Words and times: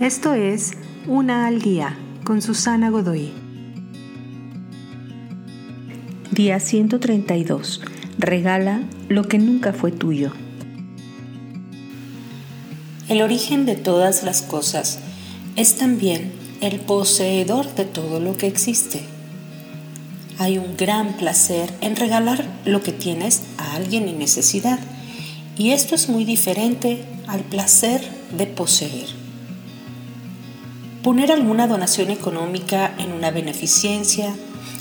Esto 0.00 0.34
es 0.34 0.72
Una 1.06 1.46
al 1.46 1.62
Día 1.62 1.96
con 2.22 2.42
Susana 2.42 2.90
Godoy. 2.90 3.32
Día 6.30 6.60
132. 6.60 7.80
Regala 8.18 8.82
lo 9.08 9.26
que 9.26 9.38
nunca 9.38 9.72
fue 9.72 9.92
tuyo. 9.92 10.32
El 13.08 13.22
origen 13.22 13.64
de 13.64 13.74
todas 13.74 14.22
las 14.22 14.42
cosas 14.42 14.98
es 15.56 15.76
también 15.78 16.30
el 16.60 16.78
poseedor 16.80 17.74
de 17.74 17.86
todo 17.86 18.20
lo 18.20 18.36
que 18.36 18.48
existe. 18.48 19.00
Hay 20.36 20.58
un 20.58 20.76
gran 20.76 21.14
placer 21.14 21.72
en 21.80 21.96
regalar 21.96 22.44
lo 22.66 22.82
que 22.82 22.92
tienes 22.92 23.44
a 23.56 23.76
alguien 23.76 24.08
en 24.08 24.18
necesidad 24.18 24.78
y 25.56 25.70
esto 25.70 25.94
es 25.94 26.10
muy 26.10 26.26
diferente 26.26 27.02
al 27.28 27.40
placer 27.40 28.02
de 28.36 28.46
poseer. 28.46 29.25
Poner 31.06 31.30
alguna 31.30 31.68
donación 31.68 32.10
económica 32.10 32.92
en 32.98 33.12
una 33.12 33.30
beneficencia, 33.30 34.34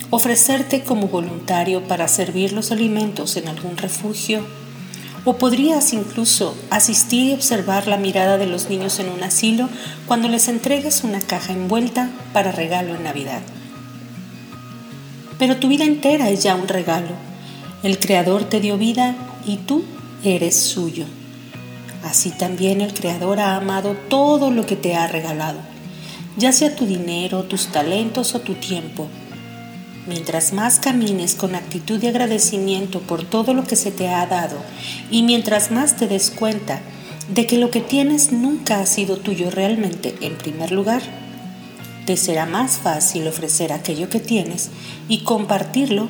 ofrecerte 0.10 0.82
como 0.82 1.08
voluntario 1.08 1.84
para 1.84 2.08
servir 2.08 2.52
los 2.52 2.72
alimentos 2.72 3.38
en 3.38 3.48
algún 3.48 3.78
refugio, 3.78 4.44
o 5.24 5.38
podrías 5.38 5.94
incluso 5.94 6.58
asistir 6.72 7.30
y 7.30 7.34
observar 7.36 7.86
la 7.86 7.98
mirada 7.98 8.40
de 8.40 8.48
los 8.48 8.72
niños 8.72 8.98
en 8.98 9.10
un 9.10 9.22
asilo 9.22 9.70
cuando 10.08 10.28
les 10.28 10.48
entregues 10.48 11.04
una 11.04 11.22
caja 11.22 11.54
envuelta 11.54 12.10
para 12.34 12.52
regalo 12.52 12.96
en 12.96 13.04
Navidad. 13.04 13.44
Pero 15.38 15.58
tu 15.58 15.68
vida 15.68 15.84
entera 15.84 16.32
es 16.32 16.42
ya 16.42 16.56
un 16.56 16.68
regalo. 16.68 17.14
El 17.84 18.00
Creador 18.00 18.46
te 18.46 18.60
dio 18.62 18.80
vida 18.80 19.16
y 19.46 19.58
tú 19.58 19.84
eres 20.24 20.60
suyo. 20.60 21.06
Así 22.04 22.32
también 22.32 22.82
el 22.82 22.96
Creador 22.96 23.40
ha 23.40 23.56
amado 23.58 23.96
todo 24.10 24.50
lo 24.50 24.66
que 24.66 24.76
te 24.76 24.96
ha 24.96 25.06
regalado, 25.06 25.75
ya 26.38 26.52
sea 26.52 26.76
tu 26.76 26.86
dinero, 26.86 27.44
tus 27.44 27.68
talentos 27.68 28.36
o 28.36 28.42
tu 28.42 28.56
tiempo 28.56 29.08
Mientras 30.08 30.54
más 30.54 30.80
camines 30.80 31.34
con 31.34 31.56
actitud 31.56 32.00
de 32.00 32.10
agradecimiento 32.10 33.02
por 33.02 33.24
todo 33.24 33.56
lo 33.56 33.64
que 33.64 33.76
se 33.76 33.90
te 33.90 34.08
ha 34.08 34.26
dado 34.28 34.58
y 35.10 35.24
mientras 35.24 35.72
más 35.72 35.96
te 35.96 36.08
des 36.08 36.30
cuenta 36.30 36.80
de 37.30 37.48
que 37.48 37.58
lo 37.58 37.72
que 37.72 37.82
tienes 37.82 38.32
nunca 38.32 38.82
ha 38.82 38.86
sido 38.86 39.18
tuyo 39.18 39.50
realmente 39.50 40.16
en 40.22 40.38
primer 40.38 40.72
lugar, 40.72 41.02
te 42.06 42.18
será 42.18 42.46
más 42.46 42.78
fácil 42.78 43.28
ofrecer 43.28 43.74
aquello 43.74 44.08
que 44.08 44.20
tienes 44.20 44.70
y 45.10 45.24
compartirlo 45.24 46.08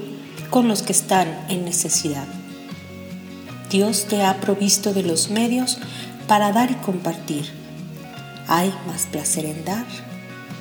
con 0.50 0.68
los 0.68 0.82
que 0.82 0.92
están 0.92 1.30
en 1.48 1.64
necesidad. 1.64 2.28
Dios 3.70 4.08
te 4.10 4.24
ha 4.24 4.42
provisto 4.42 4.94
de 4.94 5.04
los 5.04 5.30
medios 5.30 5.78
para 6.28 6.52
dar 6.52 6.70
y 6.70 6.76
compartir. 6.76 7.46
Hay 8.48 8.74
más 8.88 9.06
placer 9.06 9.46
en 9.46 9.64
dar 9.64 9.86